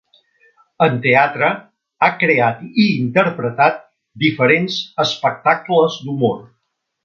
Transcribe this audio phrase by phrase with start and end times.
[0.85, 1.49] En teatre
[2.07, 3.79] ha creat i interpretat
[4.27, 6.43] diferents espectacles d'humor.